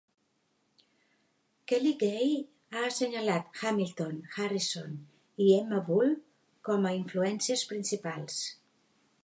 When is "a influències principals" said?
6.89-8.41